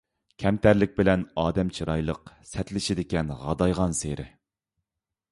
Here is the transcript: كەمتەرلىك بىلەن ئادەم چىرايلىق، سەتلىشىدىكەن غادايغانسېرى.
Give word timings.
كەمتەرلىك 0.43 0.93
بىلەن 0.99 1.25
ئادەم 1.41 1.67
چىرايلىق، 1.79 2.31
سەتلىشىدىكەن 2.51 3.29
غادايغانسېرى. 3.43 4.25